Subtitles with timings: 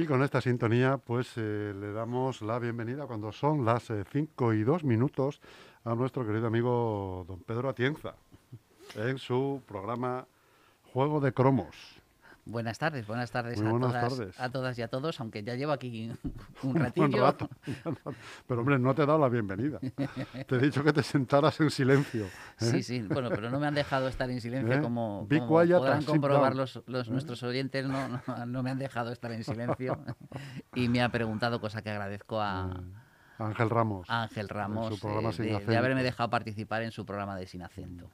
[0.00, 4.62] Y con esta sintonía, pues eh, le damos la bienvenida cuando son las 5 y
[4.62, 5.42] 2 minutos
[5.84, 8.14] a nuestro querido amigo don Pedro Atienza
[8.96, 10.26] en su programa
[10.94, 11.99] Juego de Cromos.
[12.46, 14.40] Buenas tardes, buenas tardes, Muy a, todas, tardes.
[14.40, 16.10] a todas y a todos, aunque ya llevo aquí
[16.62, 17.22] un ratillo.
[17.22, 17.48] rato.
[18.48, 19.78] Pero hombre, no te he dado la bienvenida.
[19.78, 22.24] Te he dicho que te sentaras en silencio.
[22.24, 22.30] ¿eh?
[22.58, 24.80] Sí, sí, bueno, pero no me han dejado estar en silencio ¿Eh?
[24.80, 29.30] como, como podrán comprobar los, los- nuestros oyentes, no, no, no me han dejado estar
[29.32, 29.98] en silencio
[30.74, 32.80] y me ha preguntado, cosa que agradezco a,
[33.38, 34.08] Ángel Ramos.
[34.10, 37.46] Ángel Ramos, su programa eh, Sin de, de haberme dejado participar en su programa de
[37.46, 38.10] Sin Acento.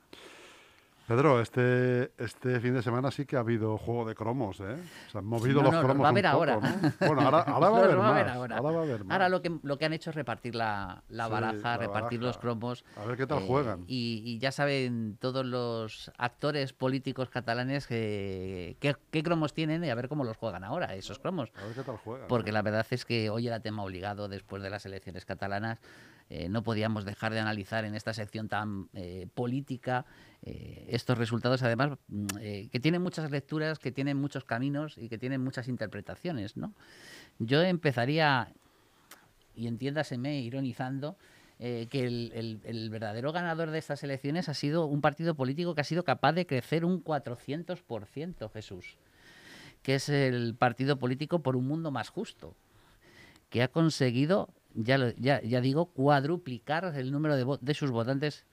[1.07, 4.77] Pedro, este, este fin de semana sí que ha habido juego de cromos, ¿eh?
[5.13, 6.57] Se han movido No, los no, cromos va a un poco, ahora.
[6.57, 6.93] ¿no?
[7.07, 8.07] Bueno, ahora, ahora va a haber más.
[8.11, 8.35] ahora.
[8.35, 9.13] Ahora va a haber más.
[9.13, 12.21] Ahora lo que, lo que han hecho es repartir la, la Sí, baraja, la repartir
[12.21, 12.85] los cromos.
[12.97, 13.85] A ver qué tal eh, juegan.
[13.87, 19.91] Y, y ya saben todos los actores políticos catalanes que, qué, qué cromos tienen y
[19.91, 21.53] a ver cómo los juegan ahora, esos cromos.
[21.57, 22.27] A ver qué tal juegan.
[22.27, 25.79] Porque la verdad es que hoy era tema obligado después de las elecciones catalanas.
[26.29, 30.05] Eh, no podíamos dejar de analizar en esta sección tan eh, política
[30.43, 32.27] eh, estos resultados, además, mm,
[32.71, 36.57] que tienen muchas lecturas, que tienen muchos caminos y que tienen muchas interpretaciones.
[36.57, 36.73] ¿no?
[37.39, 38.53] Yo empezaría,
[39.55, 41.17] y entiéndaseme ironizando,
[41.59, 45.81] que el, el- el verdadero ganador de estas elecciones ha sido un partido político que
[45.81, 48.99] ha sido capaz de crecer un 400%, Jesús,
[49.83, 52.55] que es el partido político por un mundo más justo,
[53.49, 58.45] que ha conseguido, ya, ya, ya digo, cuadruplicar el número de, de sus votantes.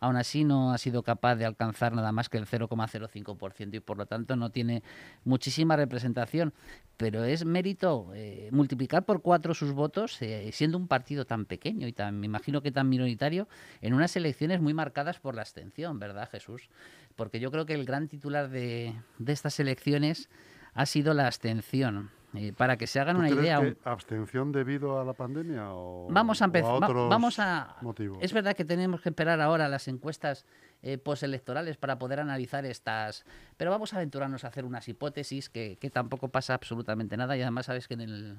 [0.00, 3.96] Aún así no ha sido capaz de alcanzar nada más que el 0,05% y por
[3.96, 4.82] lo tanto no tiene
[5.24, 6.52] muchísima representación.
[6.96, 11.86] Pero es mérito eh, multiplicar por cuatro sus votos, eh, siendo un partido tan pequeño
[11.86, 13.48] y tan, me imagino que tan minoritario,
[13.80, 16.68] en unas elecciones muy marcadas por la abstención, ¿verdad, Jesús?
[17.16, 18.94] Porque yo creo que el gran titular de
[19.26, 20.28] estas elecciones
[20.74, 22.10] ha sido la abstención.
[22.36, 25.72] Eh, para que se hagan ¿Tú una crees idea, que abstención debido a la pandemia
[25.72, 26.82] o, Vamos a empezar.
[26.82, 27.76] va- vamos a.
[27.82, 28.18] motivos?
[28.20, 30.44] Es verdad que tenemos que esperar ahora las encuestas
[30.82, 33.24] eh, postelectorales para poder analizar estas.
[33.56, 37.42] Pero vamos a aventurarnos a hacer unas hipótesis que, que tampoco pasa absolutamente nada y
[37.42, 38.36] además sabes que en, el,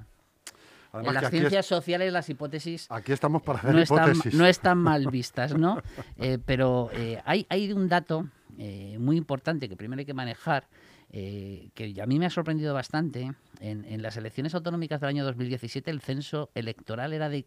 [0.91, 4.33] Además en las es- ciencias sociales las hipótesis aquí estamos para hacer no están, hipótesis.
[4.39, 5.81] no están mal vistas, ¿no?
[6.17, 8.25] Eh, pero eh, hay, hay un dato
[8.57, 10.65] eh, muy importante que primero hay que manejar,
[11.11, 13.31] eh, que a mí me ha sorprendido bastante.
[13.59, 17.45] En, en las elecciones autonómicas del año 2017 el censo electoral era de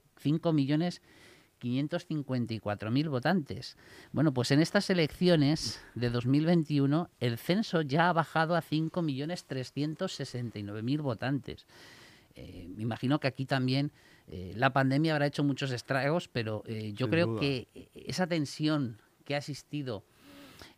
[1.61, 3.77] 5.554.000 votantes.
[4.13, 11.67] Bueno, pues en estas elecciones de 2021 el censo ya ha bajado a 5.369.000 votantes.
[12.35, 13.93] Eh, me imagino que aquí también
[14.29, 17.41] eh, la pandemia habrá hecho muchos estragos, pero eh, yo Sin creo duda.
[17.41, 20.05] que esa tensión que ha existido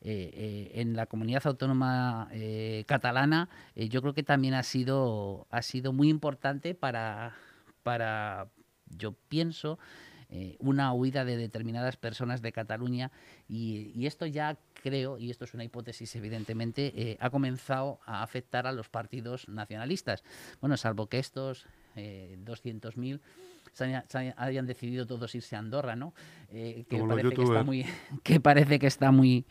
[0.01, 5.63] eh, eh, en la comunidad autónoma eh, catalana, yo creo que también ha sido, ha
[5.63, 7.35] sido muy importante para,
[7.83, 8.49] para
[8.87, 9.79] yo pienso,
[10.61, 13.11] una huida de determinadas personas de Cataluña
[13.51, 18.73] y, esto ya creo, y esto es una hipótesis evidentemente, ha comenzado a afectar a
[18.73, 20.25] los partidos nacionalistas.
[20.63, 21.67] Bueno, salvo que estos
[21.97, 23.21] eh, 200.000
[23.73, 26.13] se haya- se haya- hayan decidido todos irse a Andorra, ¿no?
[26.51, 27.85] Eh, que, parece que, está muy,
[28.23, 29.47] que parece que está muy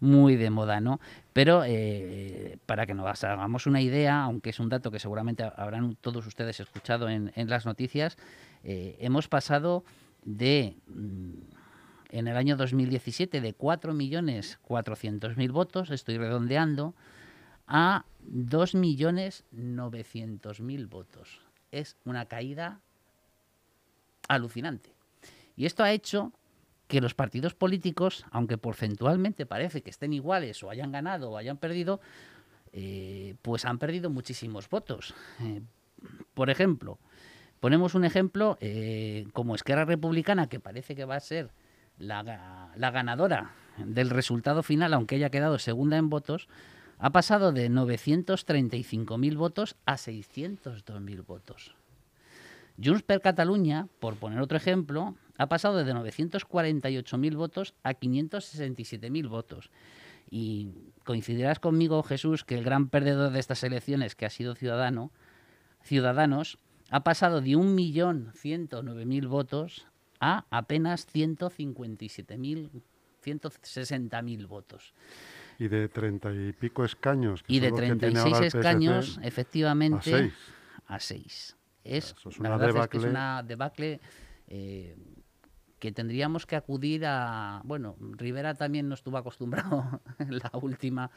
[0.00, 1.00] muy de moda, ¿no?
[1.32, 5.96] Pero eh, para que nos hagamos una idea, aunque es un dato que seguramente habrán
[6.00, 8.16] todos ustedes escuchado en, en las noticias,
[8.62, 9.82] eh, hemos pasado
[10.24, 11.32] de mm,
[12.10, 16.94] en el año 2017 de 4.400.000 votos, estoy redondeando,
[17.66, 21.40] a 2.900.000 votos.
[21.70, 22.80] Es una caída
[24.28, 24.94] alucinante.
[25.56, 26.32] Y esto ha hecho
[26.86, 31.58] que los partidos políticos, aunque porcentualmente parece que estén iguales o hayan ganado o hayan
[31.58, 32.00] perdido,
[32.72, 35.14] eh, pues han perdido muchísimos votos.
[35.40, 35.60] Eh,
[36.34, 36.98] por ejemplo,
[37.60, 41.50] ponemos un ejemplo eh, como Esquerra Republicana, que parece que va a ser
[41.98, 46.48] la, la ganadora del resultado final, aunque haya quedado segunda en votos,
[46.98, 51.74] ha pasado de 935.000 votos a 602.000 votos.
[52.82, 59.70] Junts per Catalunya, por poner otro ejemplo, ha pasado de 948.000 votos a 567.000 votos.
[60.30, 60.70] Y
[61.04, 65.10] coincidirás conmigo, Jesús, que el gran perdedor de estas elecciones, que ha sido Ciudadano,
[65.82, 66.58] Ciudadanos,
[66.90, 69.86] ha pasado de 1.109.000 votos
[70.20, 72.70] a apenas 157.000,
[73.24, 74.92] 160.000 votos.
[75.58, 77.42] Y de treinta y pico escaños.
[77.42, 80.34] que Y de los que tiene 36 ahora el PSC, escaños, efectivamente, a seis.
[80.86, 81.56] a 6.
[81.84, 83.10] Es, Eso es la una verdad es que es debacle.
[83.10, 84.00] una debacle
[84.46, 84.96] eh,
[85.78, 87.60] que tendríamos que acudir a...
[87.64, 91.10] Bueno, Rivera también no estuvo acostumbrado en la última,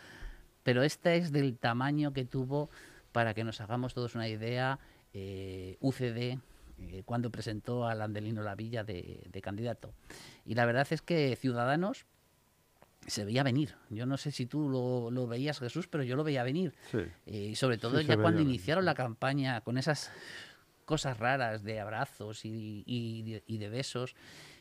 [0.64, 2.70] pero esta es del tamaño que tuvo
[3.12, 4.80] para que nos hagamos todos una idea,
[5.14, 6.40] eh, UCD,
[6.80, 9.94] eh, cuando presentó a Landelino Lavilla de, de candidato.
[10.46, 12.06] Y la verdad es que Ciudadanos
[13.08, 13.76] se veía venir.
[13.90, 14.70] Yo no sé si tú
[15.12, 16.74] lo, veías, Jesús, pero yo lo veía venir.
[17.26, 20.12] Eh, y sobre todo ya cuando iniciaron la campaña con esas
[20.86, 24.16] cosas raras de abrazos y, de besos,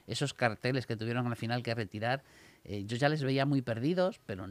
[0.06, 2.22] esos carteles que tuvieron al final que retirar,
[2.64, 4.46] eh, yo ya les veía muy perdidos, pero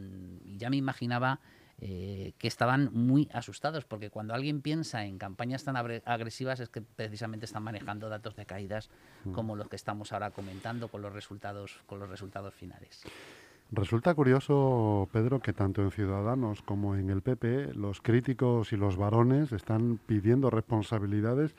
[0.57, 1.39] ya me imaginaba
[1.81, 6.81] eh, que estaban muy asustados, porque cuando alguien piensa en campañas tan agresivas es que
[6.81, 8.89] precisamente están manejando datos de caídas
[9.23, 9.31] mm.
[9.31, 13.03] como los que estamos ahora comentando con los resultados, con los resultados finales.
[13.71, 18.97] Resulta curioso, Pedro, que tanto en Ciudadanos como en el PP los críticos y los
[18.97, 21.55] varones están pidiendo responsabilidades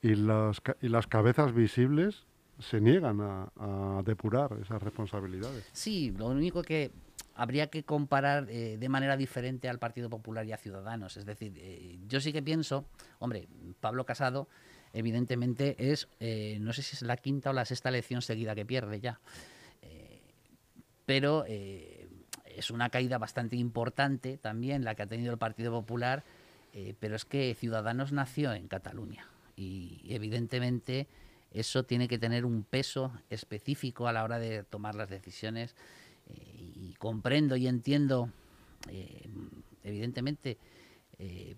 [0.00, 2.26] y las, y las cabezas visibles
[2.60, 5.68] se niegan a, depurar esas responsabilidades.
[5.72, 6.92] Sí, lo único que
[7.34, 11.16] habría que comparar eh, de manera diferente al Partido Popular y a Ciudadanos.
[11.16, 12.84] Es decir, eh, yo sí que pienso,
[13.18, 13.48] hombre,
[13.80, 14.48] Pablo Casado
[14.92, 18.64] evidentemente es, eh, no sé si es la quinta o la sexta elección seguida que
[18.64, 19.20] pierde ya
[21.08, 22.06] pero eh,
[22.44, 26.22] es una caída bastante importante también la que ha tenido el Partido Popular,
[26.74, 29.26] eh, pero es que Ciudadanos nació en Cataluña
[29.56, 31.06] y evidentemente
[31.50, 35.74] eso tiene que tener un peso específico a la hora de tomar las decisiones
[36.26, 36.34] eh,
[36.74, 38.28] y comprendo y entiendo,
[39.82, 40.58] evidentemente,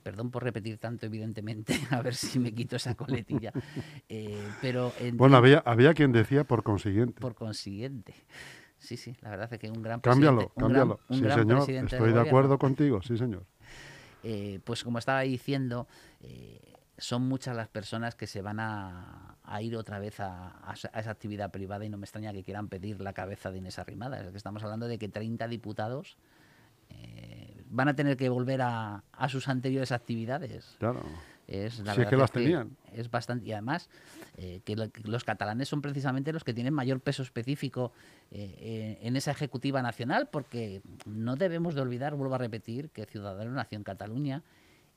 [0.04, 3.52] perdón por repetir tanto, evidentemente, a ver si me quito esa coletilla.
[4.62, 7.20] pero bueno, había, había quien decía por consiguiente.
[7.20, 8.14] Por consiguiente.
[8.80, 12.58] Sí, sí, la verdad es que un gran cámbialo, Cámbialo, sí, señor, estoy de, acuerdo
[12.58, 13.44] contigo, sí, señor.
[14.22, 15.86] Eh, pues como estaba diciendo,
[16.22, 21.50] eh, son muchas las personas que se van a, ir otra vez a, esa actividad
[21.50, 24.20] privada y no me extraña que quieran pedir la cabeza de Inés Arrimada.
[24.20, 26.16] Es que estamos hablando de que 30 diputados
[26.88, 30.76] eh, van a tener que volver a, sus anteriores actividades.
[30.78, 31.02] Claro.
[31.46, 32.76] Es, la que las tenían.
[32.92, 33.90] Es bastante, y además
[34.36, 37.92] eh, que, los catalanes son precisamente los que tienen mayor peso específico
[38.30, 43.52] eh, en esa ejecutiva nacional, porque no debemos de olvidar, vuelvo a repetir, que Ciudadanos
[43.52, 44.42] nació en Cataluña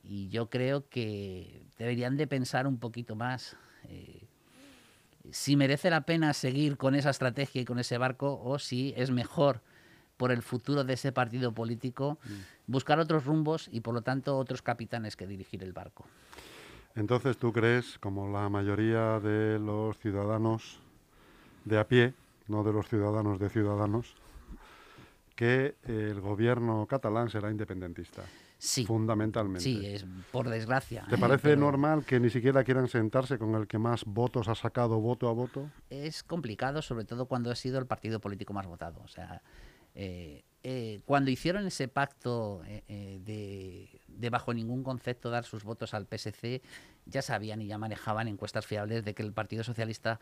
[0.04, 4.28] y yo creo que deberían de pensar un poquito más eh,
[5.32, 9.12] si merece la pena seguir con esa estrategia y con ese barco o si es
[9.12, 9.62] mejor
[10.18, 12.72] por el futuro de ese partido político mm.
[12.72, 16.06] buscar otros rumbos y por lo tanto otros capitanes que dirigir el barco.
[16.96, 20.80] Entonces, ¿tú crees, como la mayoría de los ciudadanos
[21.66, 22.14] de a pie,
[22.48, 24.16] no de los ciudadanos de ciudadanos,
[25.36, 28.24] que el gobierno catalán será independentista?
[28.60, 28.86] Sí.
[28.86, 29.62] Fundamentalmente.
[29.62, 31.06] Sí, es por desgracia.
[31.10, 35.02] ¿Te parece normal que ni siquiera quieran sentarse con el que más votos ha sacado
[35.02, 35.70] voto a voto?
[35.90, 39.02] Es complicado, sobre todo cuando ha sido el partido político más votado.
[39.04, 39.42] O sea,
[39.96, 46.08] eh, eh, cuando hicieron ese pacto eh, de, bajo ningún concepto dar sus votos al
[46.08, 46.62] PSC,
[47.06, 50.20] ya sabían y ya manejaban encuestas fiables de que el Partido Socialista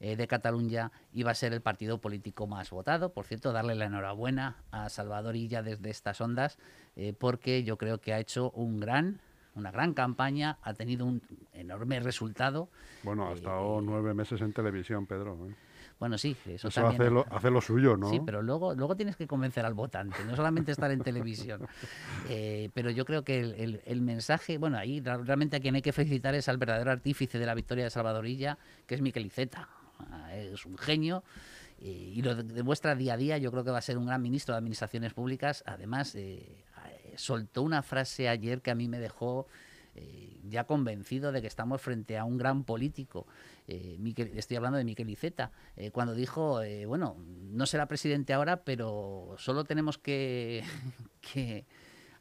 [0.00, 3.12] de Cataluña iba a ser el partido político más votado.
[3.12, 6.58] Por cierto, darle la enhorabuena a Salvador Illa desde estas ondas,
[7.18, 9.20] porque yo creo que ha hecho un gran
[9.54, 11.22] una gran campaña, ha tenido un
[11.52, 12.68] enorme resultado.
[13.02, 15.38] Bueno, ha estado nueve meses en televisión, Pedro.
[16.04, 18.10] Bueno, sí, eso, hace, lo, suyo, ¿no?
[18.10, 21.66] Sí, pero luego, luego tienes que convencer al votante, no solamente estar en televisión.
[22.28, 26.34] Eh, pero yo creo que el, mensaje, bueno, ahí realmente a quien hay que felicitar
[26.34, 29.68] es al verdadero artífice de la victoria de Salvadorilla, que es Miquel Iceta.
[30.10, 31.22] Ah, es un genio
[31.80, 33.38] y lo demuestra día a día.
[33.38, 35.64] Yo creo que va a ser un gran ministro de Administraciones Públicas.
[35.66, 36.64] Además, eh,
[37.16, 39.46] soltó una frase ayer que a mí me dejó
[39.96, 43.26] eh, ya convencido de que estamos frente a un gran político.
[43.68, 43.98] Eh,
[44.34, 47.16] estoy hablando de Miquel Iceta, eh, cuando dijo, bueno,
[47.50, 50.64] no será presidente ahora, pero solo tenemos que,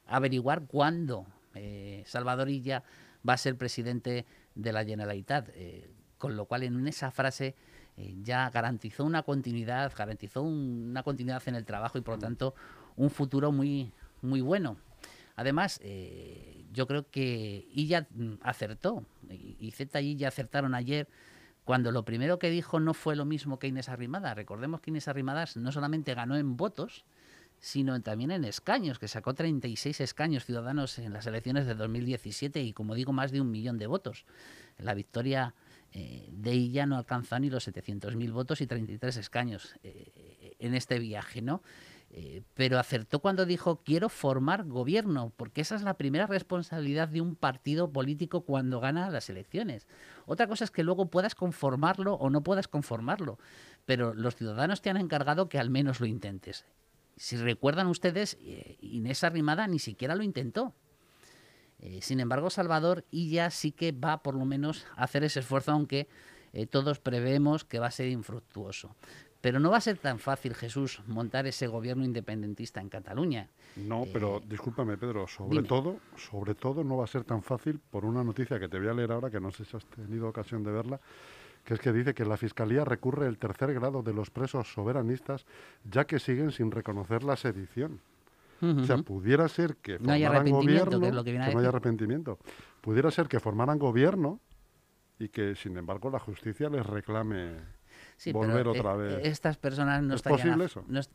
[0.06, 1.26] averiguar cuándo
[2.06, 2.84] Salvador Illa
[3.28, 4.26] va a ser presidente
[4.56, 5.50] de la Generalitat.
[6.18, 7.56] con lo cual, en esa frase
[8.24, 12.56] ya garantizó una continuidad, garantizó una continuidad en el trabajo y, por lo tanto,
[12.96, 14.78] un futuro muy, muy bueno.
[15.36, 21.08] Además, eh, yo creo que Illa mm, acertó, y Z y Illa acertaron ayer
[21.64, 24.34] cuando lo primero que dijo no fue lo mismo que Inés Arrimada.
[24.34, 27.06] Recordemos que Inés Arrimadas no solamente ganó en votos,
[27.60, 32.74] sino también en escaños, que sacó 36 escaños ciudadanos en las elecciones de 2017 y,
[32.74, 34.26] como digo, más de un millón de votos.
[34.78, 35.56] La victoria
[35.94, 41.00] eh, de ella no alcanzó ni los 700.000 votos y 33 escaños eh, en este
[41.00, 41.62] viaje, ¿no?
[42.16, 47.22] Eh, pero acertó cuando dijo quiero formar gobierno, porque esa es la primera responsabilidad de
[47.22, 49.88] un partido político cuando gana las elecciones.
[50.28, 53.40] Otra cosa es que luego puedas conformarlo o no puedas conformarlo,
[53.88, 56.66] pero los ciudadanos te han encargado que al menos lo intentes.
[57.18, 60.76] Si recuerdan ustedes, eh, Inés Arrimada ni siquiera lo intentó.
[61.80, 65.72] Eh, sin embargo, Salvador ya sí que va por lo menos a hacer ese esfuerzo,
[65.72, 66.08] aunque
[66.70, 68.96] todos prevemos que va a ser infructuoso.
[69.44, 73.50] Pero no va a ser tan fácil, Jesús, montar ese gobierno independentista en Cataluña.
[73.76, 78.06] No, pero discúlpame, Pedro, sobre todo, sobre todo no va a ser tan fácil por
[78.06, 80.64] una noticia que te voy a leer ahora, que no sé si has tenido ocasión
[80.64, 81.02] de verla,
[81.66, 85.46] que es que dice que la Fiscalía recurre el tercer grado de los presos soberanistas,
[85.84, 88.00] ya que siguen sin reconocer la sedición.
[88.62, 92.40] O sea, pudiera ser que formaran gobierno, que, no haya arrepentimiento.
[92.80, 94.40] Pudiera ser que formaran gobierno
[95.20, 97.58] y que, sin embargo, la justicia les reclame
[98.32, 99.26] volver otra vez.
[99.26, 100.62] Estas personas no estarían,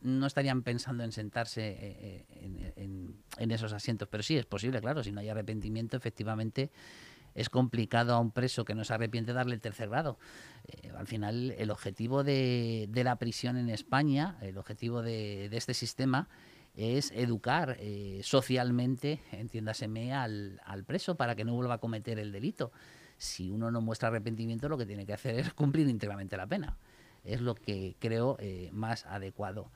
[0.01, 4.81] no, estarían pensando en sentarse eh, eh, en, en, esos asientos, pero sí es posible,
[4.81, 6.71] claro, si no hay arrepentimiento, efectivamente
[7.35, 10.17] es complicado a un preso que no se arrepiente darle el tercer grado.
[10.67, 16.27] Eh, al final, el objetivo de, la prisión en España, el objetivo de, este sistema,
[16.75, 22.31] es educar eh, socialmente, entiéndaseme, al, al, preso para que no vuelva a cometer el
[22.31, 22.71] delito.
[23.17, 26.77] Si uno no muestra arrepentimiento, lo que tiene que hacer es cumplir íntegramente la pena.
[27.23, 29.69] Es lo que creo eh, más adecuado.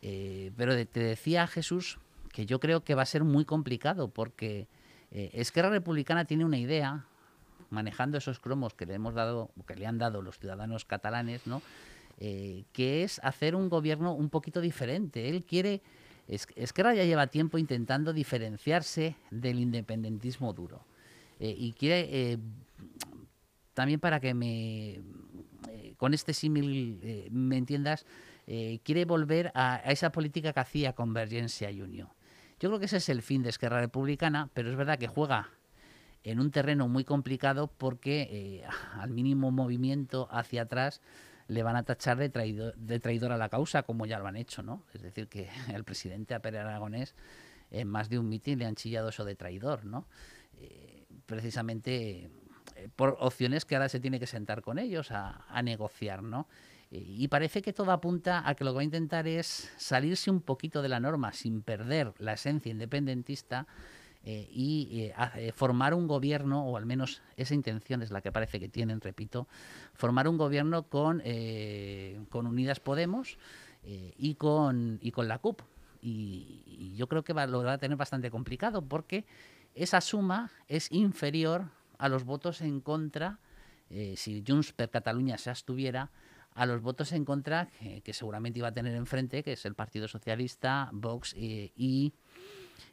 [0.00, 1.98] pero te decía Jesús
[2.32, 4.68] que yo creo que va a ser muy complicado porque
[5.10, 7.04] eh, Esquerra Republicana tiene una idea,
[7.70, 11.62] manejando esos cromos que le hemos dado, que le han dado los ciudadanos catalanes, ¿no?
[12.18, 15.28] Eh, que es hacer un gobierno un poquito diferente.
[15.28, 15.80] Él quiere,
[16.28, 20.84] Esquerra ya lleva tiempo intentando diferenciarse del independentismo duro.
[21.40, 22.38] Eh, y quiere,
[23.72, 25.00] también para que me,
[25.96, 28.06] con este símil me entiendas,
[28.82, 32.08] quiere volver a, esa política que hacía Convergencia y Unión.
[32.60, 35.50] Yo creo que ese es el fin de Esquerra Republicana, pero es verdad que juega
[36.24, 38.64] en un terreno muy complicado porque eh,
[38.98, 41.00] al mínimo movimiento hacia atrás
[41.48, 44.36] le van a tachar de traidor, de traidor a la causa, como ya lo han
[44.36, 44.84] hecho, ¿no?
[44.92, 47.14] Es decir, que el presidente a Pérez Aragonés
[47.70, 50.06] en más de un mitin le han chillado eso de traidor, ¿no?
[50.58, 52.30] Eh, precisamente eh,
[52.96, 56.46] por opciones que ahora se tiene que sentar con ellos a, negociar, ¿no?
[56.90, 60.40] Y parece que todo apunta a que lo que va a intentar es salirse un
[60.40, 63.66] poquito de la norma sin perder la esencia independentista
[64.22, 68.30] eh, y eh, eh, formar un gobierno, o al menos esa intención es la que
[68.30, 69.48] parece que tienen, repito,
[69.94, 71.22] formar un gobierno con,
[72.28, 73.38] con Unidas Podemos
[73.82, 75.62] y, con, y con la CUP.
[76.02, 79.24] Y, yo creo que va, lo va a tener bastante complicado porque
[79.74, 81.64] esa suma es inferior
[82.00, 83.38] a los votos en contra,
[84.16, 86.10] si Junts per Cataluña se abstuviera,
[86.54, 87.68] a los votos en contra
[88.02, 92.12] que, seguramente iba a tener enfrente, que es el Partido Socialista, Vox y,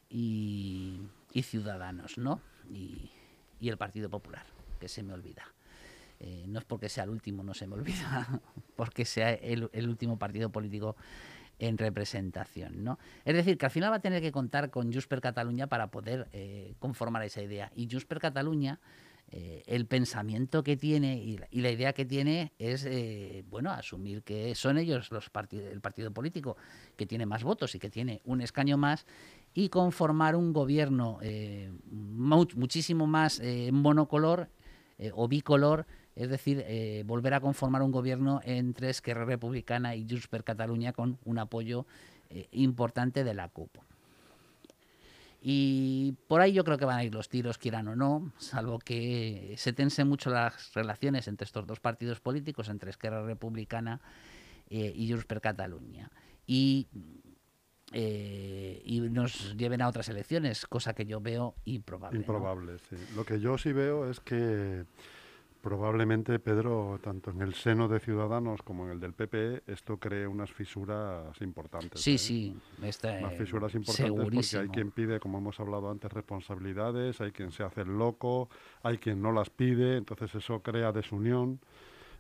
[0.10, 2.42] y, Ciudadanos, ¿no?
[2.70, 3.12] Y,
[3.62, 4.46] el Partido Popular,
[4.80, 5.44] que se me olvida.
[6.20, 8.42] Eh, no es porque sea el último, no se me olvida,
[8.76, 10.96] porque sea el, último partido político
[11.60, 13.00] en representación, ¿no?
[13.26, 15.88] Es decir, que al final va a tener que contar con Junts per Catalunya para
[15.88, 17.72] poder eh, conformar esa idea.
[17.76, 18.80] Y Junts per Catalunya
[19.30, 24.56] eh, el pensamiento que tiene y la, idea que tiene es, eh, bueno, asumir que
[24.56, 26.56] son ellos los el partido político
[26.96, 29.06] que tiene más votos y que tiene un escaño más
[29.54, 33.42] y conformar un gobierno eh, muchísimo más
[33.74, 34.50] monocolor
[35.14, 35.86] o bicolor,
[36.18, 36.66] es decir,
[37.06, 41.86] volver a conformar un gobierno entre Esquerra Republicana y Junts per Catalunya con un apoyo
[42.52, 43.78] importante de la CUP.
[45.42, 48.80] Y por ahí yo creo que van a ir los tiros, quieran o no, salvo
[48.80, 54.02] que se tensen mucho las relaciones entre estos dos partidos políticos, entre Esquerra Republicana
[54.70, 56.10] eh, y Junts per Catalunya.
[56.48, 56.88] Y,
[57.94, 62.18] eh, y nos lleven a otras elecciones, cosa que yo veo improbable.
[62.20, 62.96] Improbable, sí.
[63.16, 64.86] Lo que yo sí veo es que
[65.62, 70.28] probablemente, Pedro, tanto en el seno de Ciudadanos como en el del PPE, esto cree
[70.28, 72.02] unas fisuras importantes.
[72.02, 72.18] Sí, ¿eh?
[72.18, 72.58] sí.
[72.84, 77.52] Está, unas fisuras importantes porque hay quien pide, como hemos hablado antes, responsabilidades, hay quien
[77.52, 78.50] se hace el loco,
[78.84, 81.60] hay quien no las pide, entonces eso crea desunión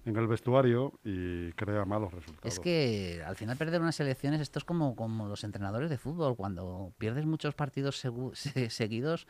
[0.05, 2.53] en el vestuario y crea malos resultados.
[2.53, 6.35] Es que al final perder unas elecciones, esto es como, como los entrenadores de fútbol,
[6.37, 8.01] cuando pierdes muchos partidos
[8.69, 9.27] seguidos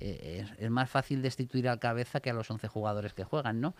[0.00, 3.74] eh, es, más fácil destituir al cabeza que a los 11 jugadores que juegan, ¿no?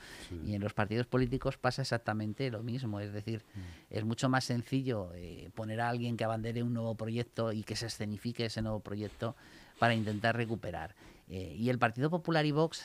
[0.45, 3.61] Y en los partidos políticos pasa exactamente lo mismo, es decir, mm.
[3.91, 7.77] es mucho más sencillo eh, poner a alguien que abandere un nuevo proyecto y que
[7.77, 9.37] se escenifique ese nuevo proyecto
[9.79, 10.97] para intentar recuperar.
[11.29, 12.85] Eh, y el Partido Popular y Vox,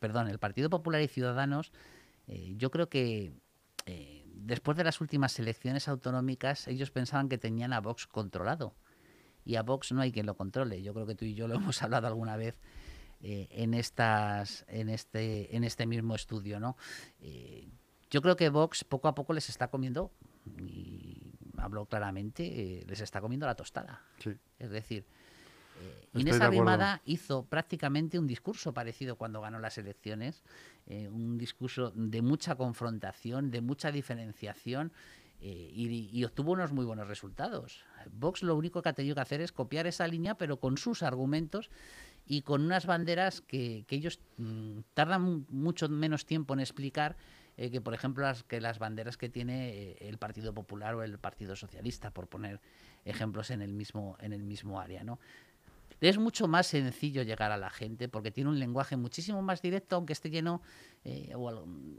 [0.00, 1.70] perdón, el Partido Popular y Ciudadanos,
[2.26, 3.32] yo creo que
[4.34, 8.74] después de las últimas elecciones autonómicas, ellos pensaban que tenían a Vox controlado
[9.46, 10.82] y a Vox no hay quien lo controle.
[10.82, 12.58] Yo creo que tú y yo lo hemos hablado alguna vez
[13.22, 16.60] eh, en, estas, en, este, en este mismo estudio.
[16.60, 16.76] ¿no?
[17.20, 17.66] Eh,
[18.10, 20.10] yo creo que Vox poco a poco les está comiendo,
[20.58, 24.02] y hablo claramente, eh, les está comiendo la tostada.
[24.58, 25.06] Es decir,
[26.14, 30.42] Inés Arrimada hizo prácticamente un discurso parecido cuando ganó las elecciones,
[30.86, 34.92] un discurso de mucha confrontación, de mucha diferenciación
[35.40, 37.84] y, obtuvo unos muy buenos resultados.
[38.12, 41.02] Vox lo único que ha tenido que hacer es copiar esa línea, pero con sus
[41.02, 41.70] argumentos
[42.26, 47.16] y con unas banderas que, ellos mm, tardan mucho menos tiempo en explicar
[47.56, 51.02] eh, que, por ejemplo, las, que las banderas que tiene eh, el Partido Popular o
[51.02, 52.60] el Partido Socialista, por poner
[53.04, 55.04] ejemplos en el mismo, en el mismo área.
[55.04, 55.18] ¿no?
[56.00, 59.96] Es mucho más sencillo llegar a la gente porque tiene un lenguaje muchísimo más directo,
[59.96, 60.60] aunque esté lleno
[61.04, 61.32] eh,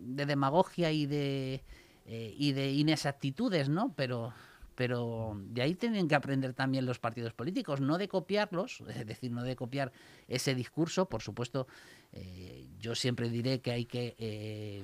[0.02, 1.64] de demagogia y de,
[2.08, 3.94] y de inexactitudes, ¿no?
[3.96, 4.34] Pero
[4.78, 9.32] pero de ahí tienen que aprender también los partidos políticos, no de copiarlos, es decir,
[9.32, 9.92] no de copiar
[10.28, 11.10] ese discurso.
[11.10, 11.66] Por supuesto,
[12.14, 14.84] eh, yo siempre diré que hay que eh,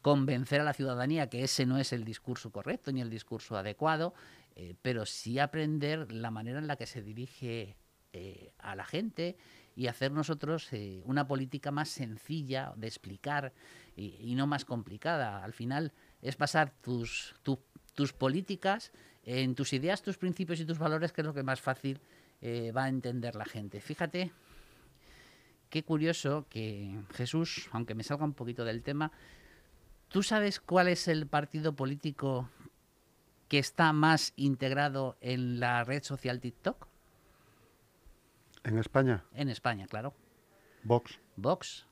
[0.00, 4.14] convencer a la ciudadanía que ese no es el discurso correcto ni el discurso adecuado,
[4.54, 7.76] eh, pero sí aprender la manera en la que se dirige
[8.60, 9.36] a la gente
[9.74, 10.70] y hacer nosotros
[11.04, 13.52] una política más sencilla de explicar
[13.94, 15.44] y, no más complicada.
[15.44, 15.92] Al final
[16.26, 17.34] es pasar tus,
[17.94, 18.92] tus políticas
[19.22, 22.00] en tus ideas, tus principios y tus valores, que es lo que más fácil
[22.40, 23.80] eh, va a entender la gente.
[23.80, 24.32] Fíjate
[25.70, 29.12] qué curioso que Jesús, aunque me salga un poquito del tema,
[30.08, 32.50] ¿tú sabes cuál es el partido político
[33.48, 36.88] que está más integrado en la red social TikTok?
[38.64, 39.24] ¿En España?
[39.32, 40.12] En España, claro.
[40.82, 41.20] Vox.
[41.36, 41.86] Vox.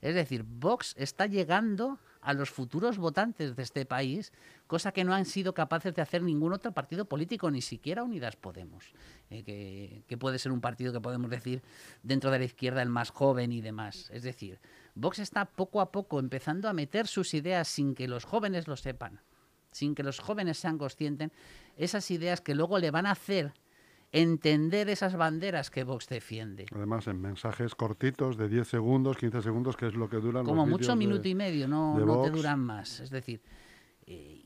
[0.00, 4.32] Es decir, Vox está llegando a los futuros votantes de este país,
[4.66, 8.36] cosa que no han sido capaces de hacer ningún otro partido político, ni siquiera Unidas
[8.36, 8.92] Podemos,
[9.30, 11.62] eh, que, puede ser un partido que podemos decir
[12.02, 14.10] dentro de la izquierda el más joven y demás.
[14.10, 14.58] Es decir,
[14.94, 18.76] Vox está poco a poco empezando a meter sus ideas sin que los jóvenes lo
[18.76, 19.20] sepan,
[19.70, 21.30] sin que los jóvenes sean conscientes,
[21.76, 23.52] esas ideas que luego le van a hacer
[24.14, 26.66] entender esas banderas que Vox defiende.
[26.72, 30.66] Además, en mensajes cortitos de 10 segundos, 15 segundos, que es lo que duran Como
[30.66, 33.00] mucho minuto y medio, no, no te duran más.
[33.00, 33.42] Es decir,
[34.06, 34.40] eh,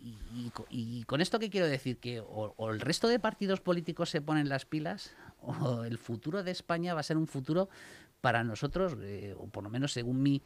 [0.70, 4.48] y, con esto qué quiero decir, que o, el resto de partidos políticos se ponen
[4.48, 7.68] las pilas, o el futuro de España va a ser un futuro
[8.22, 10.40] para nosotros, eh, o por lo menos según mi,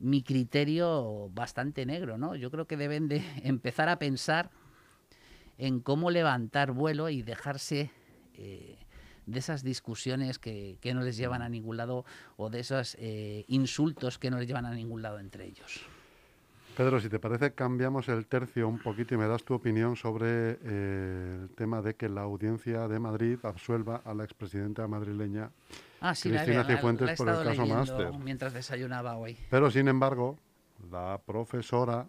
[0.00, 2.18] mi criterio, bastante negro.
[2.18, 2.34] ¿no?
[2.34, 4.50] Yo creo que deben de empezar a pensar
[5.56, 7.92] en cómo levantar vuelo y dejarse
[8.38, 8.78] eh,
[9.26, 12.04] de esas discusiones que, no les llevan a ningún lado
[12.36, 15.86] o de esos eh, insultos que no les llevan a ningún lado entre ellos.
[16.76, 20.58] Pedro, si te parece, cambiamos el tercio un poquito y me das tu opinión sobre
[20.62, 25.50] eh, el tema de que la audiencia de Madrid absuelva a la expresidenta madrileña
[26.02, 28.12] ah, Cristina Cifuentes por el caso Máster.
[28.18, 29.38] Mientras desayunaba hoy.
[29.48, 30.38] Pero, sin embargo,
[30.90, 32.06] la profesora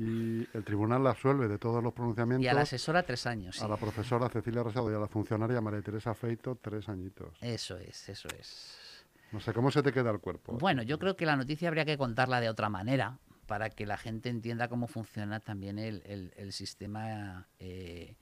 [0.00, 2.42] y el tribunal la absuelve de todos los pronunciamientos.
[2.42, 3.60] Y a la asesora tres años.
[3.60, 7.36] A la profesora Cecilia Rosado y a la funcionaria María Teresa Feito tres añitos.
[7.42, 9.04] Eso es, eso es.
[9.30, 10.56] No sé, ¿cómo se te queda el cuerpo?
[10.56, 13.98] Bueno, yo creo que la noticia habría que contarla de otra manera para que la
[13.98, 18.16] gente entienda cómo funciona también el, sistema eh,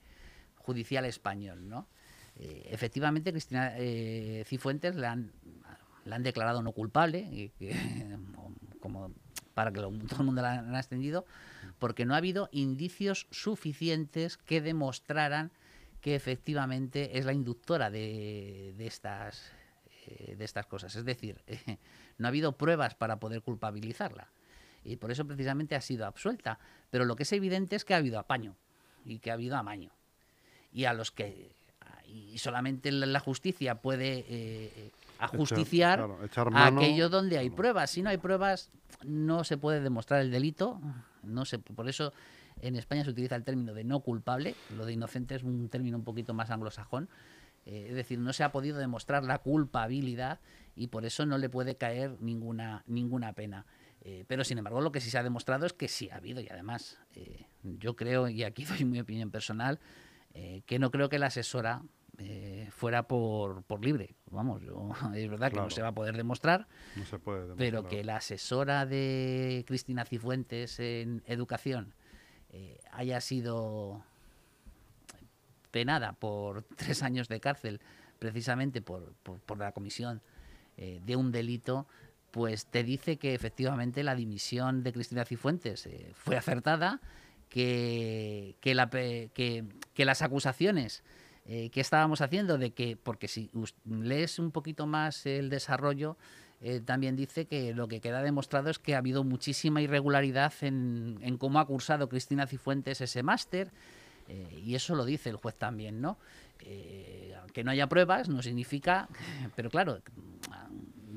[0.56, 1.86] judicial español, ¿no?
[2.34, 5.32] Eh, efectivamente, Cristina eh, Cifuentes la han,
[6.10, 7.52] han declarado no culpable,
[8.80, 9.12] como
[9.54, 11.24] para que todo el mundo la han extendido,
[11.78, 15.50] porque no ha habido indicios suficientes que demostraran
[16.00, 19.52] que efectivamente es la inductora de, estas,
[20.06, 20.94] eh, de estas cosas.
[20.96, 21.42] Es decir,
[22.18, 24.28] no ha habido pruebas para poder culpabilizarla.
[24.84, 26.58] Y por eso precisamente ha sido absuelta.
[26.90, 28.56] Pero lo que es evidente es que ha habido apaño
[29.04, 29.90] y que ha habido amaño.
[30.72, 31.58] Y a los que
[32.08, 36.08] y solamente la justicia puede eh, ajusticiar
[36.54, 37.90] aquello donde hay pruebas.
[37.90, 38.70] Si no hay pruebas,
[39.04, 40.80] no se puede demostrar el delito.
[41.28, 42.12] No se, por eso
[42.60, 44.54] en España se utiliza el término de no culpable.
[44.76, 47.08] Lo de inocente es un término un poquito más anglosajón.
[47.66, 50.40] Eh, es decir, no se ha podido demostrar la culpabilidad
[50.74, 53.66] y por eso no le puede caer ninguna, ninguna pena.
[54.00, 56.40] Eh, pero sin embargo, lo que sí se ha demostrado es que sí ha habido,
[56.40, 59.78] y además, eh, yo creo, y aquí doy mi opinión personal,
[60.66, 61.82] que no creo que la asesora
[62.20, 64.16] eh, fuera por, por libre.
[64.30, 64.60] Vamos,
[65.14, 66.66] es verdad que no se va a poder demostrar,
[67.56, 71.94] pero que la asesora de Cristina Cifuentes en educación
[72.50, 74.02] eh, haya sido
[75.70, 77.80] penada por tres años de cárcel
[78.18, 80.20] precisamente por, por, la comisión
[80.76, 81.86] eh, de un delito,
[82.32, 87.00] pues te dice que efectivamente la dimisión de Cristina Cifuentes fue acertada,
[87.48, 91.04] que, que, la, que, que las acusaciones
[91.48, 92.58] eh, ¿qué estábamos haciendo?
[92.58, 93.50] De que, porque si
[93.84, 96.16] lees un poquito más el desarrollo,
[96.60, 101.36] eh, también dice que lo que queda demostrado es que ha habido muchísima irregularidad en,
[101.38, 103.70] cómo ha cursado Cristina Cifuentes ese máster,
[104.28, 106.18] eh, y eso lo dice el juez también, ¿no?
[106.60, 109.08] Eh, que no haya pruebas no significa,
[109.56, 110.00] pero claro,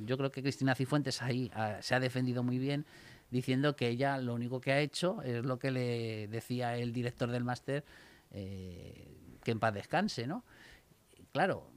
[0.05, 2.85] yo creo que Cristina Cifuentes ahí ah, se ha defendido muy bien
[3.31, 7.31] diciendo que ella lo único que ha hecho es lo que le decía el director
[7.31, 7.83] del máster,
[9.43, 10.43] que en paz descanse, ¿no?
[11.31, 11.67] Claro,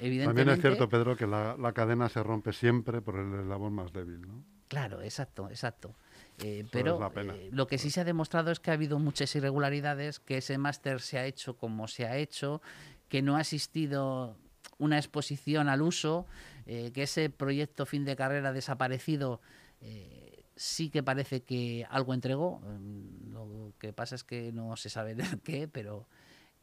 [0.00, 0.26] evidentemente...
[0.26, 3.92] También es cierto, Pedro, que la, la cadena se rompe siempre por el eslabón más
[3.92, 4.44] débil, ¿no?
[4.68, 5.94] Claro, exacto, exacto.
[6.42, 10.20] Eh, pero eh, lo que sí se ha demostrado es que ha habido muchas irregularidades,
[10.20, 12.60] que ese máster se ha hecho como se ha hecho,
[13.08, 14.36] que no ha existido
[14.78, 16.26] una exposición al uso,
[16.66, 19.40] eh, que ese proyecto fin de carrera desaparecido
[20.56, 22.60] sí que parece que algo entregó.
[22.60, 26.08] Mm, lo que pasa es que no se sabe qué, pero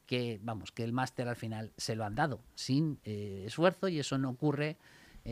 [0.06, 4.18] que vamos, que el máster al final se lo han dado sin esfuerzo y eso
[4.18, 4.78] no ocurre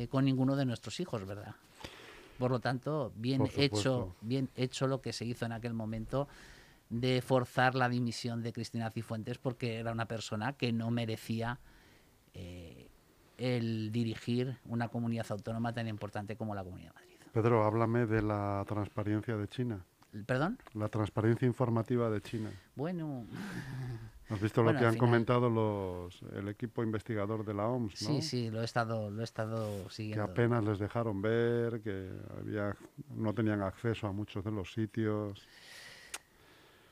[0.10, 1.56] con ninguno de nuestros hijos, ¿verdad?
[2.40, 6.28] Por lo tanto, bien hecho, bien hecho lo que se hizo en aquel momento
[6.90, 11.60] de forzar la dimisión de Cristina Cifuentes porque era una persona que no merecía
[12.34, 12.90] eh,
[13.38, 17.18] el dirigir una comunidad autónoma tan importante como la Comunidad de Madrid.
[17.32, 19.86] Pedro, háblame de la transparencia de China.
[20.26, 20.58] ¿Perdón?
[20.74, 22.52] La transparencia informativa de China.
[22.76, 23.26] Bueno,
[24.32, 27.96] ¿Has visto lo que han comentado los, el equipo investigador de la OMS?
[27.96, 30.26] Sí, sí, lo he estado, lo he estado siguiendo.
[30.26, 32.76] Que apenas les dejaron ver, que había,
[33.16, 35.46] no tenían acceso a muchos de los sitios.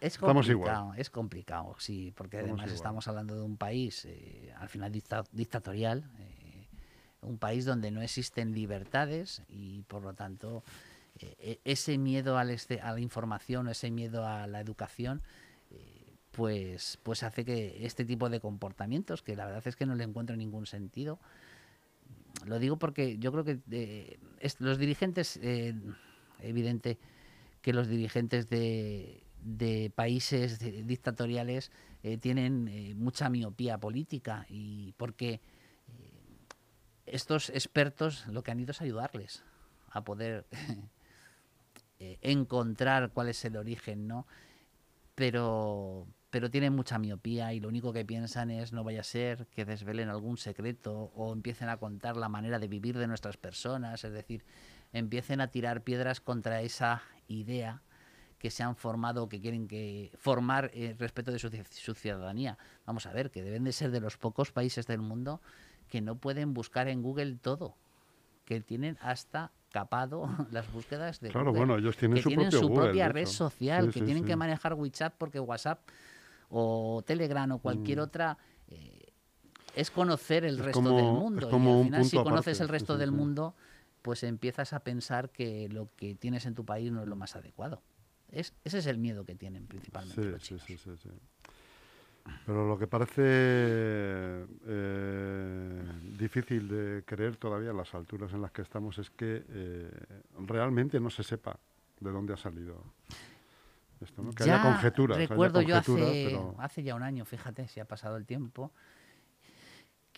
[0.01, 4.91] Es complicado, es complicado, sí, porque además estamos hablando de un país, eh, al final
[5.31, 6.67] dictatorial, eh,
[7.21, 10.63] un país donde no existen libertades y por lo tanto
[11.19, 15.21] eh, e-, ese miedo al este, a la información, ese miedo a la educación,
[16.39, 20.05] pues, pues hace que este tipo de comportamientos, que la verdad es que no le
[20.05, 21.19] encuentro ningún sentido,
[22.45, 24.17] lo digo porque yo creo que eh,
[24.59, 25.75] los dirigentes, eh,
[26.39, 26.97] evidente
[27.61, 29.21] que los dirigentes de,
[29.95, 31.73] países dictatoriales
[32.03, 35.41] eh, tienen mucha miopía política y porque
[37.05, 39.43] estos expertos lo que han ido es ayudarles
[39.89, 40.45] a poder
[41.99, 44.25] encontrar cuál es el origen, ¿no?
[45.15, 49.47] Pero, pero tienen mucha miopía y lo único que piensan es no vaya a ser
[49.47, 54.03] que desvelen algún secreto o empiecen a contar la manera de vivir de nuestras personas,
[54.03, 54.45] es decir,
[54.93, 57.81] empiecen a tirar piedras contra esa idea
[58.37, 62.57] que se han formado o que quieren que formar eh, respecto de su, su, ciudadanía.
[62.85, 65.41] Vamos a ver, que deben de ser de los pocos países del mundo
[65.89, 67.75] que no pueden buscar en Google todo,
[68.45, 72.51] que tienen hasta capado las búsquedas de claro, Google, bueno, ellos tienen que su, tienen
[72.51, 75.81] su propia red social, que tienen que manejar WeChat porque WhatsApp
[76.49, 78.01] o Telegram o cualquier mm.
[78.01, 79.13] otra, eh,
[79.75, 81.41] es conocer el resto del mundo.
[81.41, 83.55] y al final, si conoces el resto del mundo,
[84.01, 87.35] pues empiezas a pensar que lo que tienes en tu país no es lo más
[87.35, 87.81] adecuado.
[88.31, 90.39] Es, ese es el miedo que tienen principalmente.
[90.39, 91.09] Sí, sí, sí, sí,
[92.45, 93.21] Pero lo que parece
[94.67, 95.83] eh,
[96.17, 99.89] difícil de creer todavía a las alturas en las que estamos es que eh,
[100.45, 101.59] realmente no se sepa
[101.99, 102.83] de dónde ha salido
[104.35, 105.17] que ya haya conjeturas.
[105.17, 108.71] Recuerdo yo hace, hace ya un año, fíjate, si ha pasado el tiempo,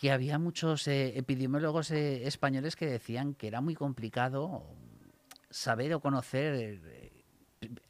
[0.01, 4.65] que había muchos eh, epidemiólogos eh, españoles que decían que era muy complicado
[5.51, 7.23] saber o conocer eh,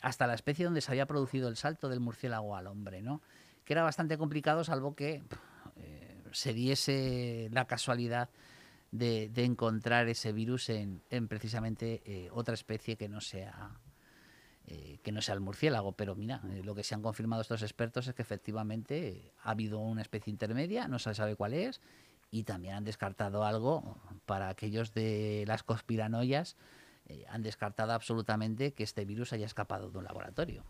[0.02, 3.22] hasta la especie donde se había producido el salto del murciélago al hombre, ¿no?
[3.64, 5.24] Que era bastante complicado, salvo que
[6.34, 8.30] se diese la casualidad
[8.92, 13.80] de, encontrar ese virus en, en precisamente otra especie que no sea
[14.68, 17.64] eh, que no sea el murciélago, pero mira, eh, lo que se han confirmado estos
[17.64, 21.82] expertos es que efectivamente ha habido una especie intermedia, no se sabe cuál es,
[22.30, 26.58] y también han descartado algo para aquellos de las conspiranoias,
[27.08, 30.64] eh, han descartado absolutamente que este virus haya escapado de un laboratorio.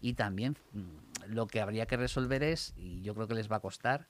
[0.00, 3.56] Y también mm, lo que habría que resolver es, y yo creo que les va
[3.56, 4.08] a costar,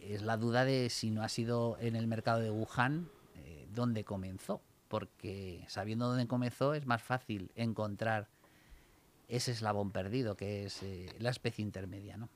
[0.00, 3.10] es la duda de si no ha sido en el mercado de Wuhan
[3.74, 8.28] donde comenzó porque sabiendo dónde comenzó es más fácil encontrar
[9.28, 12.28] ese eslabón perdido que es eh, la especie intermedia, ¿no?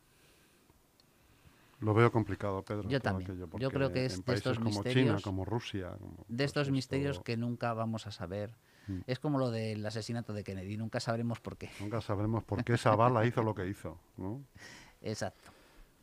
[1.80, 2.88] Lo veo complicado, Pedro.
[2.88, 3.36] Yo también.
[3.58, 5.06] Yo creo que es de estos como misterios.
[5.06, 5.90] China, como Rusia.
[6.28, 8.54] de estos misterios que nunca vamos a saber.
[8.86, 9.00] Mm.
[9.08, 10.76] Es como lo del asesinato de Kennedy.
[10.76, 11.70] Nunca sabremos por qué.
[11.80, 13.98] Nunca sabremos por qué esa bala hizo lo que hizo.
[14.16, 14.44] ¿no?
[15.02, 15.50] Exacto.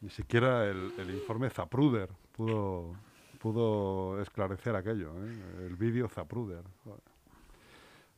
[0.02, 2.94] Ni siquiera el, el informe Zapruder pudo
[3.40, 5.66] pudo esclarecer aquello, ¿eh?
[5.68, 6.64] el vídeo Zapruder.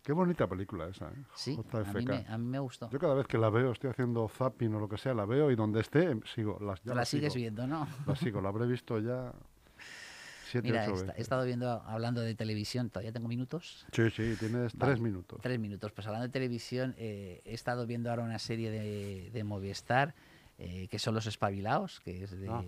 [0.04, 1.24] Qué bonita película esa, ¿eh?
[1.36, 2.90] Sí, a mí, me, a mí, me, gustó.
[2.90, 5.52] Yo cada vez que la veo, estoy haciendo zapping o lo que sea, la veo
[5.52, 6.58] y donde esté, em, sigo.
[6.60, 7.88] Las, ya la, sigues viendo, ¿no?
[8.08, 9.32] La sigo, la habré visto ya
[10.50, 13.86] siete, Mira, he estado viendo, hablando de televisión, ¿todavía tengo minutos?
[13.92, 15.40] Sí, sí, tienes tres minutos.
[15.42, 15.92] Tres minutos.
[15.92, 20.16] Pues hablando de televisión, eh, he estado viendo ahora una serie de, de Movistar
[20.58, 22.50] eh, que son Los Espabilados, que es de...
[22.50, 22.64] Ah.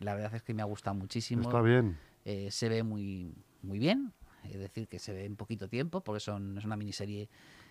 [0.00, 1.42] La verdad es que me ha gustado muchísimo.
[1.42, 1.96] Está bien.
[2.24, 4.12] Eh, se ve muy, muy bien,
[4.44, 7.28] es decir, que se ve en poquito tiempo, porque son, es una miniserie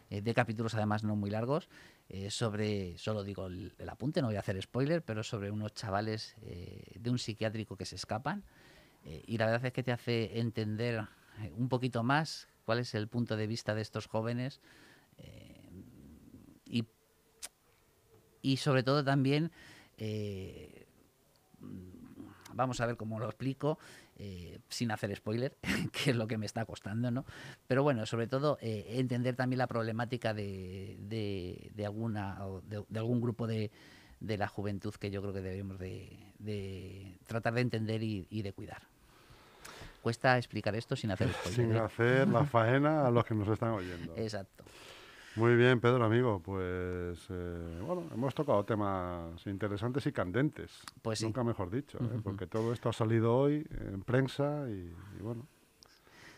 [0.10, 1.70] eh, de capítulos además no muy largos,
[2.10, 5.74] eh, sobre, solo digo el, el apunte, no voy a hacer spoiler, pero sobre unos
[5.76, 8.44] chavales eh, de un psiquiátrico que se escapan.
[9.06, 11.08] eh, y la verdad es que te hace entender
[11.56, 14.60] un poquito más cuál es el punto de vista de estos jóvenes
[16.66, 16.86] y,
[18.42, 19.52] y sobre todo también
[22.60, 23.80] vamos a ver cómo lo explico
[24.18, 25.56] eh, sin hacer spoiler,
[25.92, 27.26] que es lo que me está costando, ¿no?
[27.68, 32.84] Pero bueno, sobre todo eh, entender también la problemática de, de- de alguna o de,
[32.88, 33.72] de algún grupo de,
[34.20, 38.42] de la juventud que yo creo que debemos de, de tratar de entender y, y
[38.42, 38.82] de cuidar.
[40.02, 41.54] Cuesta explicar esto sin hacer spoiler.
[41.54, 41.80] Sin ¿eh?
[41.80, 44.16] hacer la faena a los que nos están oyendo.
[44.18, 44.64] Exacto.
[45.36, 46.42] Muy bien, Pedro, amigo.
[46.42, 50.72] Pues eh, bueno, hemos tocado temas interesantes y candentes.
[51.02, 51.26] Pues sí.
[51.26, 52.20] Nunca mejor dicho, ¿eh?
[52.24, 55.46] Porque todo esto ha salido hoy en prensa y, y bueno.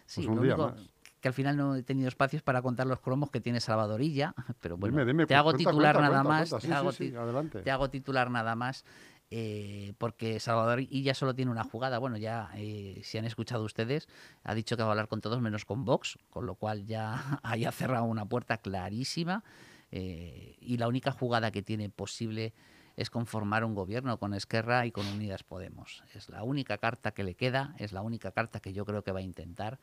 [0.05, 0.89] Sí, Pues un lo día único más.
[1.21, 4.75] que al final no he tenido espacios para contar los cromos que tiene Salvadorilla, pero
[4.77, 5.25] bueno, dime, dime.
[5.25, 6.73] te hago cuenta, titular cuenta, nada cuenta, más, te, Sí,
[7.15, 7.61] hago adelante.
[7.61, 8.83] te hago titular nada más,
[9.31, 11.97] eh, porque Salvador Illa solo tiene una jugada.
[11.99, 14.07] Bueno, ya eh, si han escuchado ustedes,
[14.43, 17.39] ha dicho que va a hablar con todos menos con Vox, con lo cual ya
[17.43, 19.43] haya cerrado una puerta clarísima.
[19.91, 22.53] eh, y la única jugada que tiene posible
[22.97, 26.03] es conformar un gobierno con Esquerra y con Unidas Podemos.
[26.13, 29.11] Es la única carta que le queda, es la única carta que yo creo que
[29.11, 29.79] va a intentar.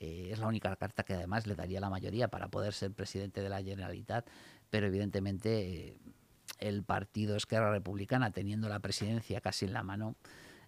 [0.00, 3.40] eh, es la única carta que además le daría la mayoría para poder ser presidente
[3.42, 4.28] de la Generalitat,
[4.70, 5.96] pero evidentemente
[6.62, 10.14] el partido Esquerra Republicana, teniendo la presidencia casi en la mano,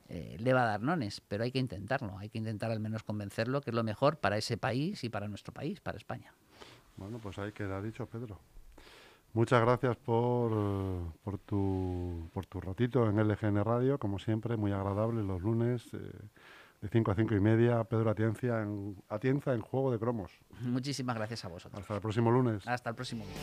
[0.08, 3.02] eh, le va a dar nones, pero hay que intentarlo, hay que intentar al menos
[3.02, 6.34] convencerlo que es lo mejor para ese país y para nuestro país, para España.
[6.96, 8.38] Bueno, pues ahí queda dicho, Pedro.
[9.32, 10.52] Muchas gracias por,
[11.24, 15.98] por, tu, por tu ratito en LGN Radio, como siempre, muy agradable los lunes eh,
[16.80, 17.82] de 5 a 5 y media.
[17.82, 20.30] Pedro Atienza en, Atienza en Juego de Cromos.
[20.60, 21.80] Muchísimas gracias a vosotros.
[21.80, 22.64] Hasta el próximo lunes.
[22.68, 23.40] Hasta el próximo lunes.